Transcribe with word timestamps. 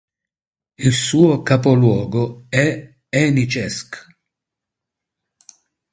Il 0.79 0.93
suo 0.93 1.43
capoluogo 1.43 2.47
è 2.59 2.67
Heničes'k. 3.07 3.91